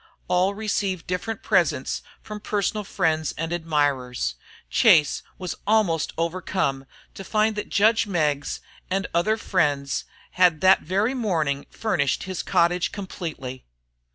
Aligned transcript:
All 0.27 0.55
received 0.55 1.05
different 1.05 1.43
presents 1.43 2.01
from 2.23 2.39
personal 2.39 2.83
friends 2.83 3.35
and 3.37 3.53
admirers. 3.53 4.33
Chase 4.67 5.21
was 5.37 5.53
almost 5.67 6.11
overcome 6.17 6.87
to 7.13 7.23
find 7.23 7.55
that 7.55 7.69
judge 7.69 8.07
Meggs 8.07 8.61
and 8.89 9.05
other 9.13 9.37
friends 9.37 10.05
had 10.31 10.61
that 10.61 10.81
very 10.81 11.13
morning 11.13 11.67
furnished 11.69 12.23
his 12.23 12.41
cottage 12.41 12.91
completely. 12.91 13.63